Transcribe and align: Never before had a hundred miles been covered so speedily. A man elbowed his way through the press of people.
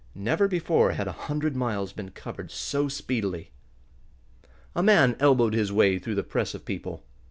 Never 0.15 0.47
before 0.47 0.93
had 0.93 1.07
a 1.07 1.11
hundred 1.11 1.55
miles 1.55 1.93
been 1.93 2.09
covered 2.09 2.49
so 2.49 2.87
speedily. 2.87 3.51
A 4.75 4.81
man 4.81 5.15
elbowed 5.19 5.53
his 5.53 5.71
way 5.71 5.99
through 5.99 6.15
the 6.15 6.23
press 6.23 6.55
of 6.55 6.65
people. 6.65 7.03